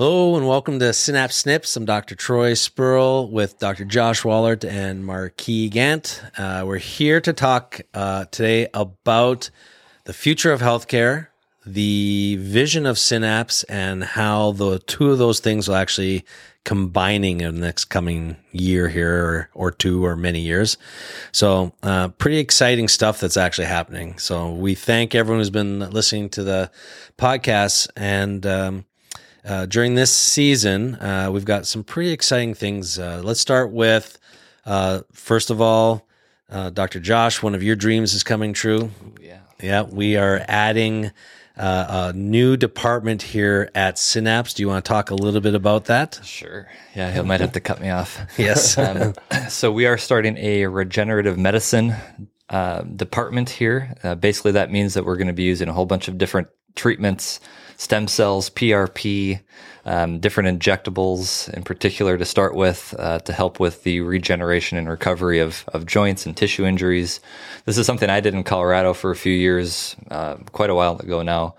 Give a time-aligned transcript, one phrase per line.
[0.00, 1.76] Hello and welcome to Synapse Snips.
[1.76, 2.14] I'm Dr.
[2.14, 3.84] Troy Spurrill with Dr.
[3.84, 6.22] Josh Wallert and Marque Gant.
[6.38, 9.50] Uh, we're here to talk uh, today about
[10.06, 11.26] the future of healthcare,
[11.66, 16.24] the vision of Synapse, and how the two of those things will actually
[16.64, 20.78] combining in the next coming year here or, or two or many years.
[21.30, 24.16] So, uh, pretty exciting stuff that's actually happening.
[24.16, 26.70] So, we thank everyone who's been listening to the
[27.18, 28.46] podcast and.
[28.46, 28.86] Um,
[29.44, 32.98] uh, during this season, uh, we've got some pretty exciting things.
[32.98, 34.18] Uh, let's start with,
[34.66, 36.06] uh, first of all,
[36.50, 37.00] uh, Dr.
[37.00, 38.90] Josh, one of your dreams is coming true.
[39.20, 39.38] Yeah.
[39.62, 41.10] Yeah, we are adding
[41.56, 44.54] uh, a new department here at Synapse.
[44.54, 46.18] Do you want to talk a little bit about that?
[46.24, 46.68] Sure.
[46.94, 48.18] Yeah, he might have to cut me off.
[48.38, 48.78] Yes.
[48.78, 49.14] um,
[49.48, 51.94] so we are starting a regenerative medicine
[52.48, 53.94] uh, department here.
[54.02, 56.48] Uh, basically, that means that we're going to be using a whole bunch of different
[56.74, 57.40] treatments
[57.80, 59.40] stem cells, PRP,
[59.86, 64.86] um, different injectables in particular to start with uh, to help with the regeneration and
[64.86, 67.20] recovery of, of joints and tissue injuries.
[67.64, 70.98] This is something I did in Colorado for a few years, uh, quite a while
[70.98, 71.54] ago now.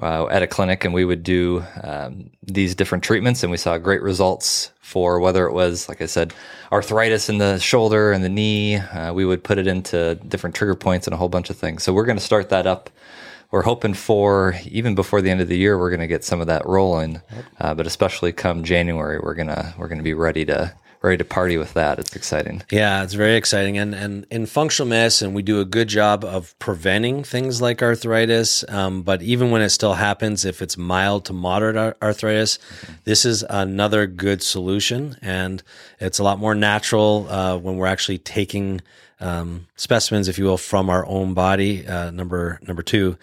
[0.00, 3.76] Uh, at a clinic, and we would do um, these different treatments, and we saw
[3.78, 6.32] great results for whether it was, like I said,
[6.70, 8.76] arthritis in the shoulder and the knee.
[8.76, 11.82] Uh, we would put it into different trigger points and a whole bunch of things.
[11.82, 12.90] So we're going to start that up
[13.50, 16.40] we're hoping for even before the end of the year we're going to get some
[16.40, 17.20] of that rolling
[17.60, 21.56] uh, but especially come january we're gonna we're gonna be ready to ready to party
[21.56, 23.78] with that it's exciting Yeah, it's very exciting.
[23.78, 28.64] And and in functional medicine, we do a good job of preventing things like arthritis.
[28.68, 32.58] Um, but even when it still happens, if it's mild to moderate ar- arthritis,
[33.04, 35.16] this is another good solution.
[35.22, 35.62] And
[36.00, 38.80] it's a lot more natural uh, when we're actually taking
[39.20, 41.86] um, specimens, if you will, from our own body.
[41.86, 43.16] Uh, number number two.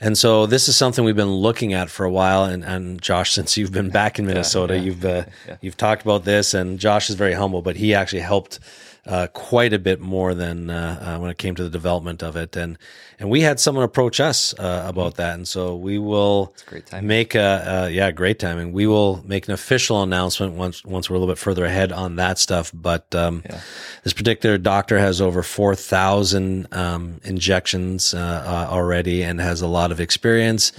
[0.00, 2.44] And so this is something we've been looking at for a while.
[2.44, 4.82] And, and Josh, since you've been back in Minnesota, yeah.
[4.82, 5.24] you've uh,
[5.60, 6.54] you've talked about this.
[6.54, 8.58] And Josh is very humble, but he actually helped
[9.06, 12.36] uh, quite a bit more than uh, uh, when it came to the development of
[12.36, 12.56] it.
[12.56, 12.78] And
[13.18, 16.54] and we had someone approach us uh, about that, and so we will
[17.02, 18.72] make a, a yeah great timing.
[18.72, 22.16] We will make an official announcement once once we're a little bit further ahead on
[22.16, 22.70] that stuff.
[22.74, 23.60] But um, Yeah.
[24.04, 29.89] this particular doctor has over four thousand um, injections uh, already, and has a lot
[29.92, 30.72] of experience,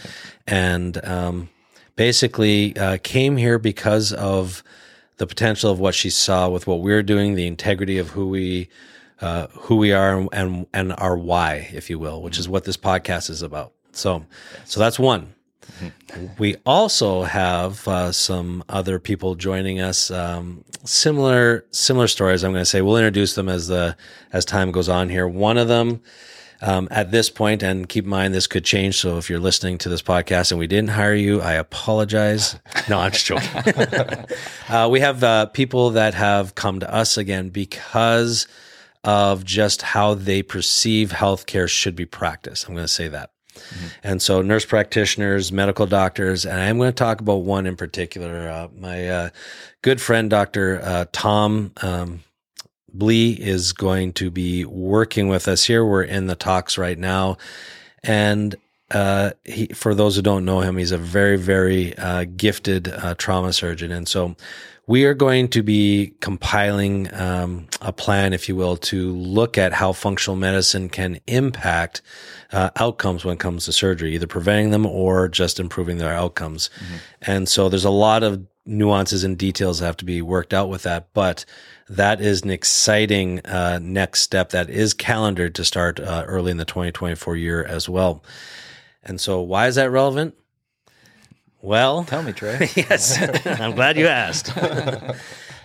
[0.47, 1.49] and um,
[1.95, 4.63] basically uh, came here because of
[5.17, 8.69] the potential of what she saw with what we're doing, the integrity of who we
[9.21, 12.63] uh, who we are and, and and our why, if you will, which is what
[12.63, 13.71] this podcast is about.
[13.91, 14.25] So,
[14.65, 15.35] so that's one.
[16.37, 20.11] We also have uh, some other people joining us.
[20.11, 22.43] Um, similar similar stories.
[22.43, 23.95] I'm going to say we'll introduce them as the
[24.33, 25.27] as time goes on here.
[25.27, 26.01] One of them.
[26.63, 28.97] Um, at this point, and keep in mind this could change.
[28.97, 32.55] So if you're listening to this podcast and we didn't hire you, I apologize.
[32.89, 34.25] No, I'm just joking.
[34.69, 38.47] uh, we have uh, people that have come to us again because
[39.03, 42.67] of just how they perceive healthcare should be practiced.
[42.67, 43.31] I'm going to say that.
[44.03, 48.49] And so, nurse practitioners, medical doctors, and I'm going to talk about one in particular.
[48.49, 49.29] Uh, my uh,
[49.81, 50.81] good friend, Dr.
[50.81, 52.21] Uh, Tom um,
[52.93, 55.85] Blee, is going to be working with us here.
[55.85, 57.37] We're in the talks right now.
[58.03, 58.55] And
[58.89, 63.15] uh, he, for those who don't know him, he's a very, very uh, gifted uh,
[63.15, 63.91] trauma surgeon.
[63.91, 64.35] And so,
[64.87, 69.71] we are going to be compiling um, a plan, if you will, to look at
[69.71, 72.01] how functional medicine can impact
[72.51, 76.69] uh, outcomes when it comes to surgery, either preventing them or just improving their outcomes.
[77.21, 80.83] And so there's a lot of nuances and details have to be worked out with
[80.83, 81.45] that, but
[81.89, 86.57] that is an exciting uh, next step that is calendared to start uh, early in
[86.57, 88.23] the 2024 year as well.
[89.03, 90.35] And so, why is that relevant?
[91.61, 94.51] Well, tell me trey yes, I'm glad you asked.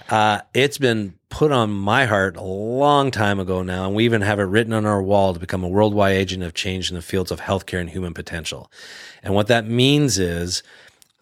[0.09, 4.21] Uh, it's been put on my heart a long time ago now, and we even
[4.21, 7.03] have it written on our wall to become a worldwide agent of change in the
[7.03, 8.71] fields of healthcare and human potential.
[9.23, 10.63] And what that means is,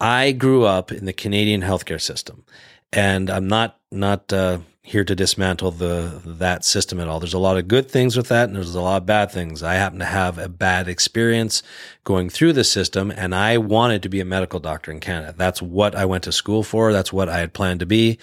[0.05, 2.45] I grew up in the Canadian healthcare system,
[2.93, 7.21] and I'm not not uh, here to dismantle the that system at all.
[7.21, 9.62] There's a lot of good things with that, and there's a lot of bad things.
[9.62, 11.62] I happen to have a bad experience
[12.05, 15.35] going through the system, and I wanted to be a medical doctor in Canada.
[15.39, 16.93] That's what I went to school for.
[16.93, 18.19] That's what I had planned to be,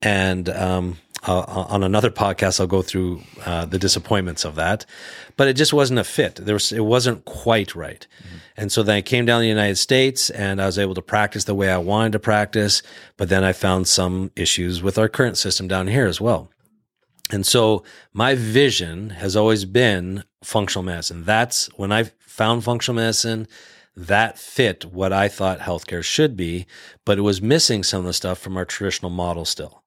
[0.00, 4.86] and um, uh, on another podcast, I'll go through uh, the disappointments of that,
[5.42, 6.36] but it just wasn't a fit.
[6.36, 8.06] There was, it wasn't quite right.
[8.18, 8.36] Mm-hmm.
[8.58, 11.02] And so then I came down to the United States and I was able to
[11.02, 12.80] practice the way I wanted to practice.
[13.16, 16.48] But then I found some issues with our current system down here as well.
[17.32, 21.24] And so my vision has always been functional medicine.
[21.24, 23.48] That's when I found functional medicine,
[23.96, 26.66] that fit what I thought healthcare should be,
[27.04, 29.82] but it was missing some of the stuff from our traditional model still.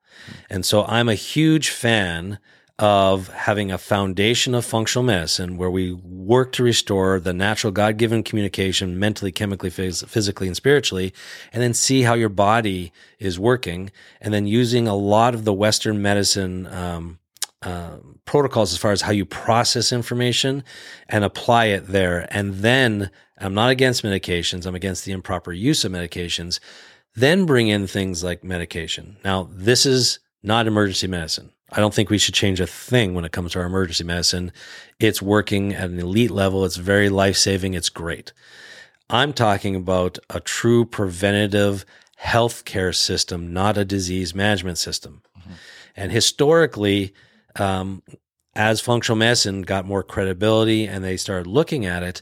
[0.49, 2.39] And so I'm a huge fan
[2.77, 7.97] of having a foundation of functional medicine where we work to restore the natural God
[7.97, 11.13] given communication mentally, chemically, phys- physically, and spiritually,
[11.53, 13.91] and then see how your body is working.
[14.19, 17.19] And then using a lot of the Western medicine um,
[17.61, 20.63] uh, protocols as far as how you process information
[21.07, 22.27] and apply it there.
[22.29, 26.59] And then I'm not against medications, I'm against the improper use of medications
[27.15, 29.17] then bring in things like medication.
[29.23, 31.51] Now, this is not emergency medicine.
[31.71, 34.51] I don't think we should change a thing when it comes to our emergency medicine.
[34.99, 36.63] It's working at an elite level.
[36.63, 37.73] It's very life saving.
[37.73, 38.33] It's great.
[39.09, 41.85] I'm talking about a true preventative
[42.21, 45.21] healthcare system, not a disease management system.
[45.37, 45.51] Mm-hmm.
[45.95, 47.13] And historically,
[47.55, 48.03] um,
[48.55, 52.21] as functional medicine got more credibility and they started looking at it,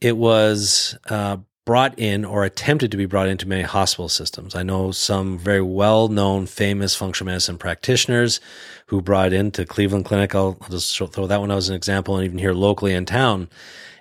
[0.00, 4.54] it was uh, brought in or attempted to be brought into many hospital systems.
[4.54, 8.40] I know some very well known, famous functional medicine practitioners
[8.86, 10.34] who brought into Cleveland Clinic.
[10.34, 13.04] I'll, I'll just throw that one out as an example, and even here locally in
[13.06, 13.48] town.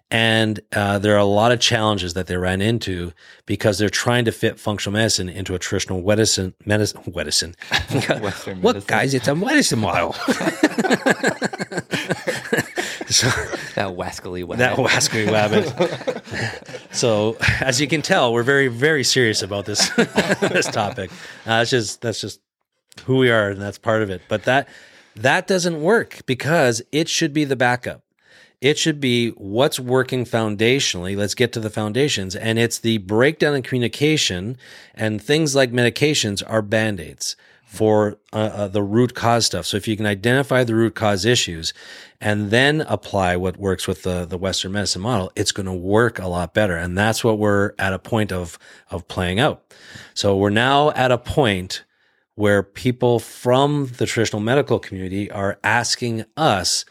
[0.10, 3.13] And uh, there are a lot of challenges that they ran into
[3.46, 6.54] because they're trying to fit functional medicine into a traditional medicine.
[6.66, 7.56] medicine, medicine.
[8.62, 9.13] what guys?
[9.13, 10.13] It's a medicine model.
[13.12, 13.28] so,
[13.75, 14.58] that wascally wabbit.
[14.58, 16.94] That wascally wabbit.
[16.94, 21.12] so, as you can tell, we're very, very serious about this this topic.
[21.46, 22.42] Uh, that's just that's just
[23.06, 24.22] who we are, and that's part of it.
[24.28, 24.68] But that
[25.16, 28.04] that doesn't work because it should be the backup.
[28.62, 31.18] It should be what's working foundationally.
[31.18, 32.36] Let's get to the foundations.
[32.36, 34.56] And it's the breakdown in communication
[34.94, 37.36] and things like medications are band aids
[37.72, 39.66] for uh, uh, the root cause stuff.
[39.66, 41.74] So if you can identify the root cause issues
[42.20, 46.20] and then apply what works with the, the Western medicine model, it's going to work
[46.20, 46.76] a lot better.
[46.76, 48.60] And that's what we're at a point of,
[48.90, 49.74] of playing out.
[50.14, 51.86] So we're now at a point
[52.36, 56.84] where people from the traditional medical community are asking us,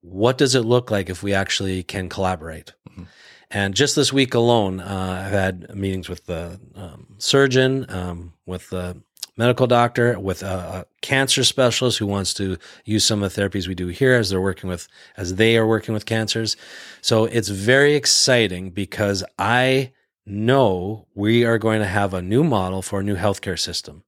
[0.00, 2.72] what does it look like if we actually can collaborate?
[2.90, 3.04] Mm-hmm.
[3.52, 8.68] And just this week alone, uh, I've had meetings with the um, surgeon, um, with
[8.70, 9.00] the
[9.36, 13.74] medical doctor, with a, cancer specialist who wants to use some of the therapies we
[13.74, 14.88] do here as they're working with,
[15.18, 16.56] as they are working with cancers.
[17.02, 19.92] So it's very exciting because I
[20.24, 24.02] know we are going to have a new model for a new healthcare system.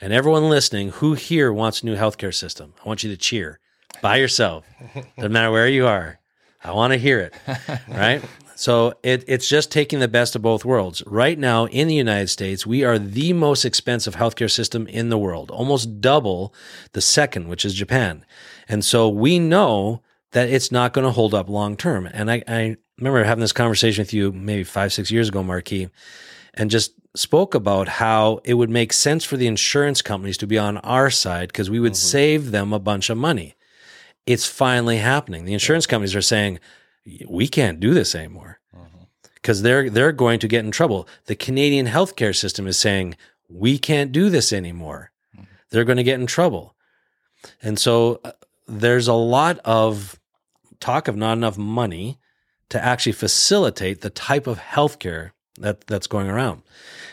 [0.00, 2.72] And everyone listening, who here wants a new healthcare system?
[2.82, 3.60] I want you to cheer
[4.00, 4.64] by yourself.
[5.16, 6.18] Doesn't matter where you are.
[6.64, 7.34] I want to hear it.
[7.88, 8.22] Right.
[8.58, 11.00] So it, it's just taking the best of both worlds.
[11.06, 15.16] Right now in the United States, we are the most expensive healthcare system in the
[15.16, 16.52] world, almost double
[16.92, 18.26] the second, which is Japan.
[18.68, 20.02] And so we know
[20.32, 22.06] that it's not going to hold up long term.
[22.06, 25.88] And I, I remember having this conversation with you maybe five, six years ago, Marque,
[26.54, 30.58] and just spoke about how it would make sense for the insurance companies to be
[30.58, 32.08] on our side because we would mm-hmm.
[32.08, 33.54] save them a bunch of money
[34.26, 35.46] it's finally happening.
[35.46, 36.58] The insurance companies are saying,
[37.26, 38.60] we can't do this anymore
[39.34, 41.08] because they're they're going to get in trouble.
[41.26, 43.16] The Canadian healthcare system is saying
[43.48, 45.10] we can't do this anymore.
[45.70, 46.74] They're going to get in trouble,
[47.62, 48.32] and so uh,
[48.66, 50.18] there's a lot of
[50.80, 52.18] talk of not enough money
[52.70, 56.62] to actually facilitate the type of healthcare that that's going around.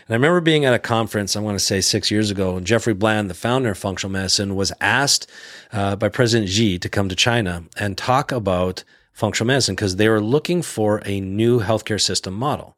[0.07, 2.65] And I remember being at a conference, I want to say six years ago, and
[2.65, 5.29] Jeffrey Bland, the founder of functional medicine, was asked
[5.71, 8.83] uh, by President Xi to come to China and talk about
[9.15, 12.77] functional medicine because they were looking for a new healthcare system model.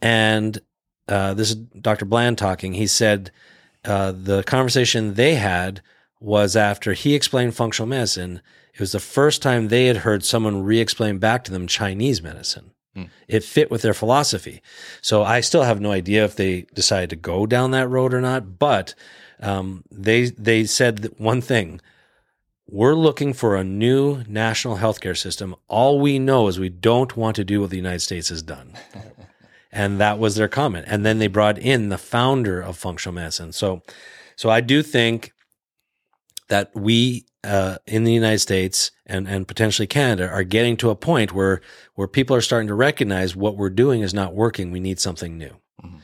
[0.00, 0.60] And
[1.08, 2.04] uh, this is Dr.
[2.04, 2.74] Bland talking.
[2.74, 3.32] He said
[3.84, 5.82] uh, the conversation they had
[6.20, 8.40] was after he explained functional medicine.
[8.72, 12.22] It was the first time they had heard someone re explain back to them Chinese
[12.22, 12.70] medicine.
[12.96, 13.10] Mm.
[13.26, 14.62] It fit with their philosophy.
[15.02, 18.20] So I still have no idea if they decided to go down that road or
[18.20, 18.94] not, but
[19.40, 21.80] um, they they said one thing.
[22.70, 25.56] We're looking for a new national healthcare system.
[25.68, 28.74] All we know is we don't want to do what the United States has done.
[29.72, 30.84] and that was their comment.
[30.86, 33.52] And then they brought in the founder of functional medicine.
[33.52, 33.82] So
[34.36, 35.32] so I do think
[36.48, 40.96] that we uh, in the United States and and potentially Canada are getting to a
[40.96, 41.62] point where
[41.94, 44.70] where people are starting to recognize what we're doing is not working.
[44.70, 45.56] We need something new.
[45.82, 45.98] Mm-hmm.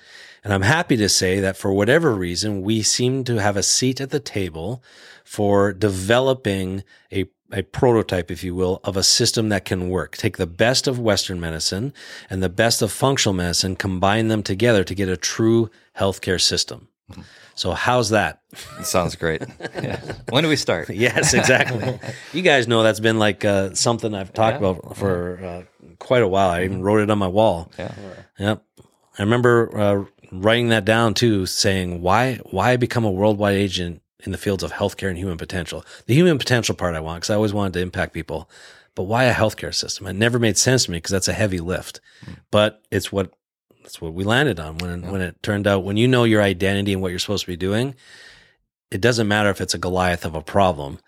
[0.44, 4.00] And I'm happy to say that for whatever reason, we seem to have a seat
[4.00, 4.82] at the table
[5.24, 10.16] for developing a a prototype, if you will, of a system that can work.
[10.16, 11.92] Take the best of Western medicine
[12.28, 16.88] and the best of functional medicine, combine them together to get a true healthcare system.
[17.10, 17.22] Mm-hmm.
[17.54, 18.40] So how's that?
[18.82, 19.42] Sounds great.
[19.82, 20.00] Yeah.
[20.30, 20.88] When do we start?
[20.88, 21.98] yes, exactly.
[22.32, 24.68] you guys know that's been like uh, something I've talked yeah.
[24.68, 25.62] about for uh,
[25.98, 26.48] quite a while.
[26.48, 27.70] I even wrote it on my wall.
[27.78, 27.92] Yeah.
[28.38, 28.64] Yep.
[29.18, 34.32] I remember uh, writing that down too, saying why why become a worldwide agent in
[34.32, 35.84] the fields of healthcare and human potential.
[36.06, 38.48] The human potential part I want because I always wanted to impact people,
[38.94, 40.06] but why a healthcare system?
[40.06, 42.36] It never made sense to me because that's a heavy lift, mm.
[42.50, 43.32] but it's what
[43.82, 45.10] that's what we landed on when yeah.
[45.10, 47.56] when it turned out when you know your identity and what you're supposed to be
[47.56, 47.94] doing,
[48.90, 50.98] it doesn't matter if it's a Goliath of a problem.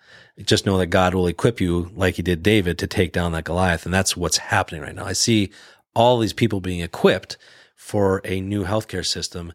[0.43, 3.45] Just know that God will equip you like he did David to take down that
[3.45, 3.85] Goliath.
[3.85, 5.05] And that's what's happening right now.
[5.05, 5.51] I see
[5.95, 7.37] all these people being equipped
[7.75, 9.53] for a new healthcare system.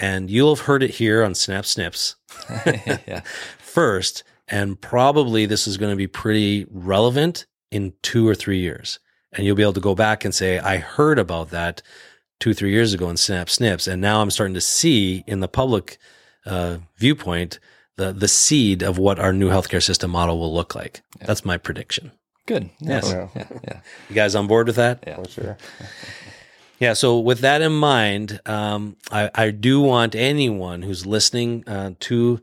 [0.00, 2.16] And you'll have heard it here on Synapse Snips
[2.66, 3.22] yeah.
[3.58, 4.22] first.
[4.46, 8.98] And probably this is going to be pretty relevant in two or three years.
[9.32, 11.82] And you'll be able to go back and say, I heard about that
[12.40, 13.86] two, three years ago in Synapse Snips.
[13.86, 15.98] And now I'm starting to see in the public
[16.46, 17.58] uh, viewpoint
[17.96, 21.02] the, the seed of what our new healthcare system model will look like.
[21.20, 21.26] Yeah.
[21.26, 22.12] That's my prediction.
[22.46, 22.70] Good.
[22.80, 23.10] Yes.
[23.10, 23.28] Yeah.
[23.34, 23.46] yeah.
[23.64, 23.80] yeah.
[24.08, 25.04] You guys on board with that?
[25.06, 25.16] Yeah.
[25.22, 25.58] For sure.
[26.78, 26.92] Yeah.
[26.92, 32.40] So with that in mind, um, I, I, do want anyone who's listening uh, to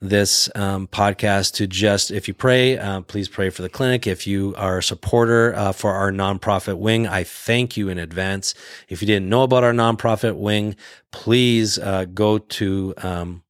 [0.00, 4.06] this um, podcast to just, if you pray, uh, please pray for the clinic.
[4.06, 8.54] If you are a supporter uh, for our nonprofit wing, I thank you in advance.
[8.88, 10.76] If you didn't know about our nonprofit wing,
[11.10, 13.42] please uh, go to um,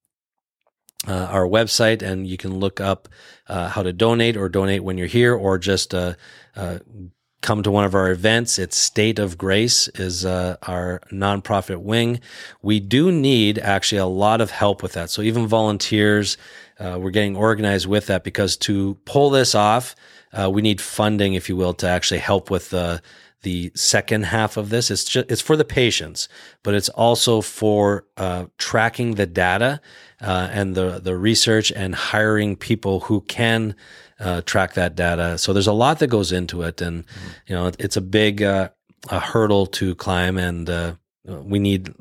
[1.06, 3.08] uh, our website and you can look up
[3.46, 5.94] uh, how to donate or donate when you're here or just
[7.44, 8.58] come to one of our events.
[8.58, 12.20] It's State of Grace is uh, our nonprofit wing.
[12.62, 15.10] We do need actually a lot of help with that.
[15.10, 16.38] So even volunteers,
[16.80, 19.94] uh, we're getting organized with that because to pull this off,
[20.32, 23.02] uh, we need funding, if you will, to actually help with the
[23.42, 24.90] the second half of this.
[24.90, 26.28] It's just it's for the patients,
[26.62, 29.82] but it's also for uh, tracking the data
[30.22, 33.76] uh, and the the research and hiring people who can
[34.20, 35.38] uh, track that data.
[35.38, 37.28] So there's a lot that goes into it, and mm-hmm.
[37.46, 38.70] you know it's a big uh,
[39.10, 40.94] a hurdle to climb, and uh,
[41.24, 41.94] we need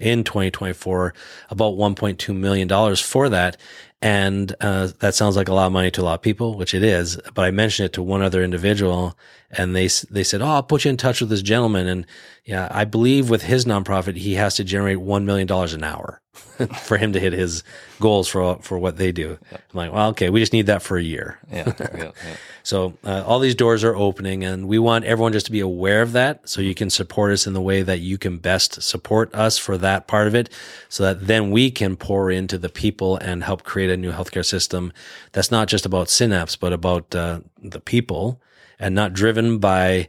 [0.00, 1.14] in 2024
[1.50, 3.56] about 1.2 million dollars for that.
[4.00, 6.74] And uh, that sounds like a lot of money to a lot of people, which
[6.74, 7.20] it is.
[7.34, 9.16] But I mentioned it to one other individual,
[9.52, 12.06] and they they said, "Oh, I'll put you in touch with this gentleman." And
[12.44, 16.20] yeah, I believe with his nonprofit, he has to generate one million dollars an hour
[16.80, 17.62] for him to hit his
[18.00, 19.38] goals for for what they do.
[19.52, 21.38] I'm like, well, okay, we just need that for a year.
[21.50, 22.36] yeah, yeah, yeah.
[22.62, 26.00] So uh, all these doors are opening, and we want everyone just to be aware
[26.00, 29.34] of that, so you can support us in the way that you can best support
[29.34, 30.48] us for that part of it,
[30.88, 34.44] so that then we can pour into the people and help create a new healthcare
[34.44, 34.92] system
[35.32, 38.40] that's not just about synapse, but about uh, the people,
[38.82, 40.08] and not driven by.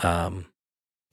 [0.00, 0.46] Um,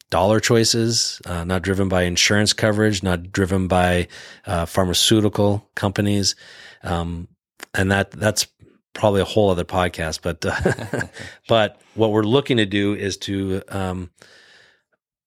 [0.10, 4.08] dollar choices, uh, not driven by insurance coverage, not driven by
[4.46, 6.36] uh, pharmaceutical companies,
[6.84, 7.28] um,
[7.74, 8.48] and that that's
[8.94, 10.22] probably a whole other podcast.
[10.22, 11.08] But uh,
[11.48, 14.12] but what we're looking to do is to um,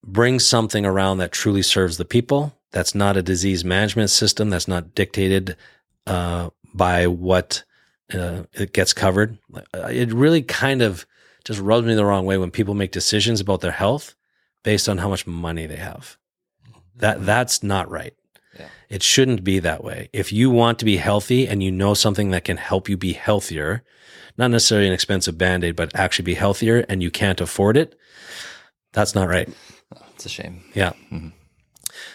[0.05, 2.55] bring something around that truly serves the people.
[2.71, 4.49] That's not a disease management system.
[4.49, 5.57] That's not dictated
[6.07, 7.63] uh, by what
[8.13, 9.37] uh, it gets covered.
[9.53, 11.05] Uh, it really kind of
[11.43, 14.15] just rubs me the wrong way when people make decisions about their health
[14.63, 16.17] based on how much money they have.
[16.95, 18.13] That that's not right.
[18.57, 18.67] Yeah.
[18.89, 20.09] It shouldn't be that way.
[20.13, 23.13] If you want to be healthy and you know something that can help you be
[23.13, 23.83] healthier,
[24.37, 27.97] not necessarily an expensive band-aid, but actually be healthier and you can't afford it,
[28.93, 29.49] that's not right.
[30.13, 30.63] It's a shame.
[30.73, 30.91] Yeah.
[31.11, 31.29] Mm-hmm.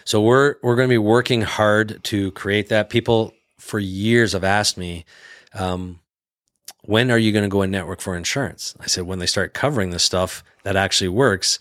[0.04, 2.90] So we're we're going to be working hard to create that.
[2.90, 5.04] People for years have asked me,
[5.54, 5.98] um,
[6.86, 8.74] when are you going to go in network for insurance?
[8.80, 11.58] I said, when they start covering the stuff that actually works,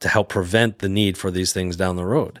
[0.00, 2.40] to help prevent the need for these things down the road.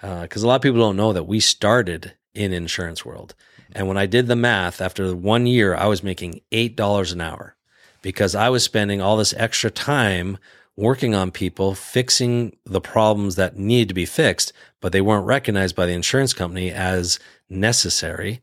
[0.00, 3.34] Because uh, a lot of people don't know that we started in insurance world.
[3.72, 7.56] And when I did the math, after one year, I was making $8 an hour
[8.02, 10.38] because I was spending all this extra time
[10.76, 15.74] working on people, fixing the problems that needed to be fixed, but they weren't recognized
[15.74, 18.42] by the insurance company as necessary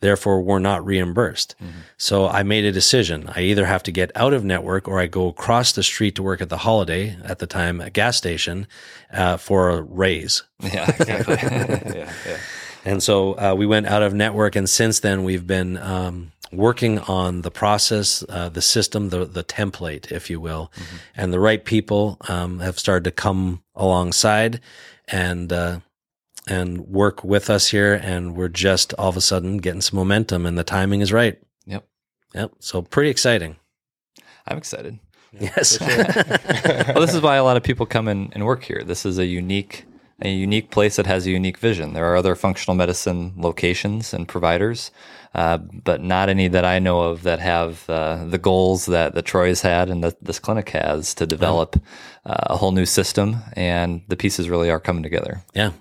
[0.00, 1.54] therefore we're not reimbursed.
[1.60, 1.78] Mm-hmm.
[1.96, 3.30] So I made a decision.
[3.34, 6.22] I either have to get out of network or I go across the street to
[6.22, 8.66] work at the Holiday at the time, a gas station,
[9.12, 10.42] uh, for a raise.
[10.60, 11.36] Yeah, exactly.
[11.98, 12.38] yeah, yeah.
[12.84, 16.98] And so uh, we went out of network, and since then we've been um, working
[17.00, 20.72] on the process, uh, the system, the the template, if you will,
[21.16, 24.60] and the right people um, have started to come alongside
[25.08, 25.80] and uh,
[26.48, 30.46] and work with us here, and we're just all of a sudden getting some momentum,
[30.46, 31.38] and the timing is right.
[31.66, 31.86] Yep.
[32.34, 32.52] Yep.
[32.60, 33.56] So pretty exciting.
[34.46, 34.98] I'm excited.
[35.38, 35.78] Yes.
[35.80, 38.82] well, this is why a lot of people come in and work here.
[38.82, 39.84] This is a unique,
[40.22, 41.92] a unique place that has a unique vision.
[41.92, 44.90] There are other functional medicine locations and providers,
[45.34, 49.20] uh, but not any that I know of that have uh, the goals that the
[49.20, 51.80] Troy's had and that this clinic has to develop uh,
[52.28, 53.36] a whole new system.
[53.54, 55.42] And the pieces really are coming together.
[55.54, 55.72] Yeah.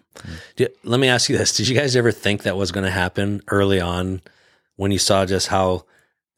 [0.55, 2.91] Do- let me ask you this: Did you guys ever think that was going to
[2.91, 4.21] happen early on
[4.77, 5.85] when you saw just how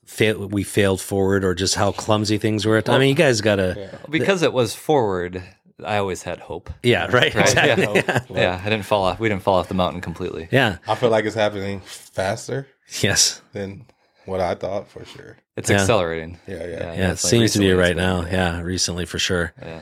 [0.05, 2.81] fail- we failed forward, or just how clumsy things were?
[2.87, 5.41] I mean, you guys got to, Because it was forward,
[5.85, 6.69] I always had hope.
[6.83, 7.35] yeah, right, Right?
[7.37, 8.03] exactly.
[8.05, 8.19] Yeah.
[8.29, 9.19] yeah, I didn't fall off.
[9.19, 10.49] We didn't fall off the mountain completely.
[10.51, 12.67] yeah, I feel like it's happening faster
[13.01, 13.85] yes, than
[14.25, 15.37] what I thought for sure.
[15.55, 15.77] It's Yeah.
[15.81, 16.37] accelerating.
[16.47, 16.63] Yeah, yeah.
[16.63, 16.73] yeah.
[16.73, 17.15] It definitely.
[17.15, 18.25] seems to be right now.
[18.25, 19.53] Yeah, recently for sure.
[19.61, 19.81] Yeah.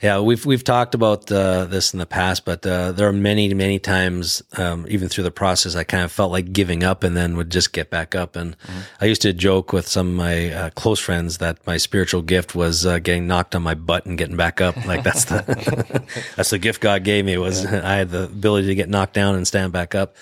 [0.00, 3.52] Yeah, we've we've talked about uh, this in the past, but uh, there are many
[3.52, 7.16] many times, um, even through the process, I kind of felt like giving up, and
[7.16, 8.36] then would just get back up.
[8.36, 8.56] And
[9.00, 12.54] I used to joke with some of my uh, close friends that my spiritual gift
[12.54, 14.76] was uh, getting knocked on my butt and getting back up.
[14.86, 16.04] Like that's the
[16.36, 19.34] that's the gift God gave me was I had the ability to get knocked down
[19.34, 20.14] and stand back up.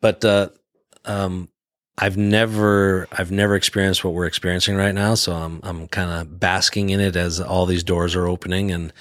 [0.00, 0.50] But uh,
[1.04, 1.48] um,
[1.96, 6.40] I've never I've never experienced what we're experiencing right now, so I'm I'm kind of
[6.40, 8.92] basking in it as all these doors are opening and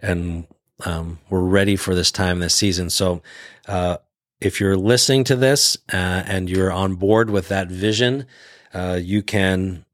[0.00, 0.46] and
[0.84, 2.88] um, we're ready for this time this season.
[2.88, 3.22] So
[3.66, 3.98] uh,
[4.40, 8.26] if you're listening to this uh, and you're on board with that vision,
[8.72, 9.84] uh, you can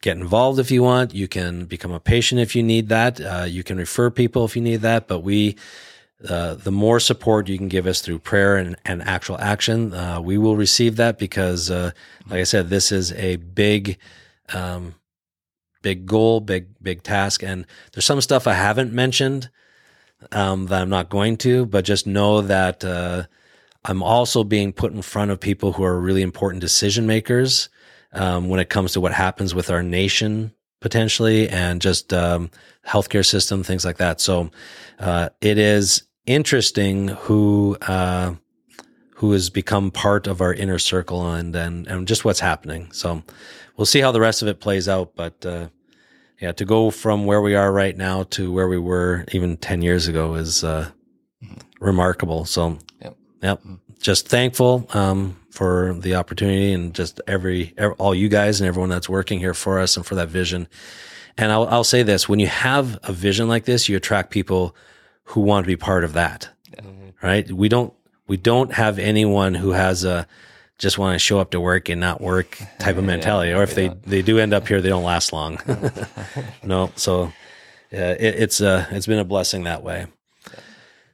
[0.00, 1.14] get involved if you want.
[1.14, 3.20] You can become a patient if you need that.
[3.20, 5.08] Uh, you can refer people if you need that.
[5.08, 5.56] But we
[6.28, 10.20] uh, the more support you can give us through prayer and, and actual action, uh,
[10.20, 11.90] we will receive that because, uh,
[12.28, 13.98] like I said, this is a big,
[14.52, 14.94] um,
[15.82, 17.42] big goal, big, big task.
[17.42, 19.50] And there's some stuff I haven't mentioned
[20.32, 23.24] um, that I'm not going to, but just know that uh,
[23.84, 27.68] I'm also being put in front of people who are really important decision makers
[28.12, 32.50] um, when it comes to what happens with our nation potentially and just um,
[32.86, 34.20] healthcare system, things like that.
[34.20, 34.50] So
[34.98, 38.34] uh, it is interesting who uh,
[39.16, 42.90] who has become part of our inner circle and, and and just what's happening.
[42.92, 43.22] So
[43.76, 45.14] we'll see how the rest of it plays out.
[45.14, 45.68] But uh,
[46.40, 49.82] yeah, to go from where we are right now to where we were even ten
[49.82, 50.90] years ago is uh,
[51.80, 52.44] remarkable.
[52.44, 53.16] So Yep.
[53.42, 53.62] yep,
[54.00, 58.90] just thankful um, for the opportunity and just every, ev- all you guys and everyone
[58.90, 60.68] that's working here for us and for that vision.
[61.38, 64.74] And I'll, I'll say this: when you have a vision like this, you attract people
[65.24, 66.48] who want to be part of that.
[67.22, 67.50] Right?
[67.50, 67.92] We don't
[68.26, 70.26] we don't have anyone who has a
[70.78, 73.52] just want to show up to work and not work type of mentality.
[73.52, 75.58] Or if they they do end up here, they don't last long.
[76.62, 77.32] no, so
[77.90, 80.06] yeah, it, it's uh it's been a blessing that way.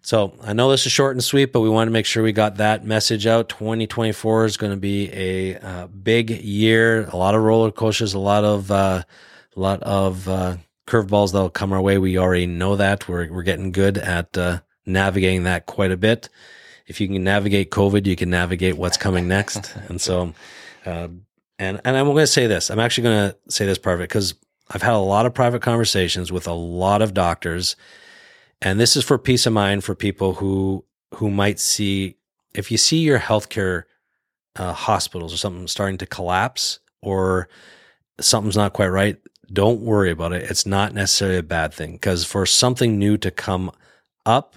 [0.03, 2.33] So I know this is short and sweet, but we want to make sure we
[2.33, 3.51] got that message out.
[3.51, 7.05] 2024 is going to be a uh, big year.
[7.05, 9.03] A lot of roller coasters, a lot of uh,
[9.57, 10.57] a lot of uh,
[10.90, 11.98] curveballs that'll come our way.
[11.98, 13.09] We already know that.
[13.09, 16.29] We're we're getting good at uh, navigating that quite a bit.
[16.87, 19.74] If you can navigate COVID, you can navigate what's coming next.
[19.88, 20.35] and so,
[20.85, 21.09] uh,
[21.59, 22.70] and and I'm going to say this.
[22.70, 24.35] I'm actually going to say this part of it because
[24.70, 27.76] I've had a lot of private conversations with a lot of doctors,
[28.61, 32.16] and this is for peace of mind for people who who might see
[32.55, 33.85] if you see your healthcare
[34.57, 37.48] uh, hospitals or something starting to collapse or
[38.20, 39.16] something's not quite right.
[39.53, 40.51] Don't worry about it.
[40.51, 43.71] It's not necessarily a bad thing because for something new to come
[44.25, 44.57] up,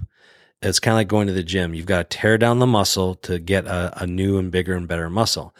[0.61, 1.73] it's kind of like going to the gym.
[1.73, 4.87] You've got to tear down the muscle to get a, a new and bigger and
[4.87, 5.53] better muscle.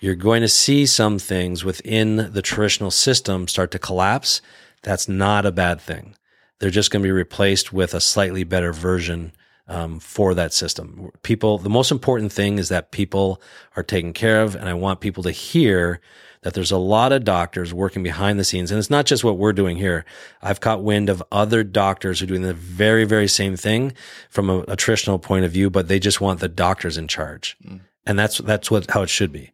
[0.00, 4.40] You're going to see some things within the traditional system start to collapse.
[4.82, 6.14] That's not a bad thing.
[6.58, 9.32] They're just going to be replaced with a slightly better version
[9.68, 11.10] um, for that system.
[11.22, 13.40] People, the most important thing is that people
[13.76, 14.54] are taken care of.
[14.54, 16.00] And I want people to hear
[16.42, 18.70] that there's a lot of doctors working behind the scenes.
[18.70, 20.04] And it's not just what we're doing here.
[20.42, 23.92] I've caught wind of other doctors who are doing the very, very same thing
[24.30, 27.56] from a, a traditional point of view, but they just want the doctors in charge.
[27.64, 27.80] Mm.
[28.06, 29.52] And that's, that's what, how it should be.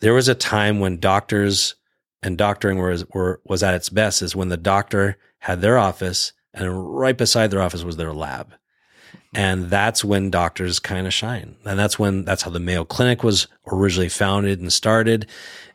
[0.00, 1.74] There was a time when doctors
[2.22, 6.32] and doctoring was, were, was at its best is when the doctor had their office
[6.52, 8.54] and right beside their office was their lab.
[9.32, 11.54] And that's when doctors kind of shine.
[11.64, 15.28] And that's when, that's how the Mayo Clinic was originally founded and started.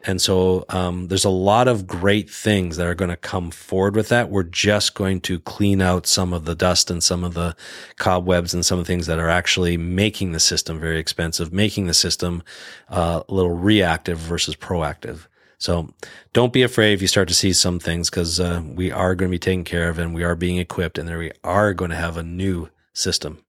[0.04, 3.96] And so, um, there's a lot of great things that are going to come forward
[3.96, 4.30] with that.
[4.30, 7.56] We're just going to clean out some of the dust and some of the
[7.96, 11.88] cobwebs and some of the things that are actually making the system very expensive, making
[11.88, 12.44] the system
[12.90, 15.28] uh, a little reactive versus proactive.
[15.58, 15.94] So
[16.34, 19.30] don't be afraid if you start to see some things because uh, we are going
[19.30, 21.98] to be taken care of and we are being equipped and we are going to
[21.98, 23.45] have a new system.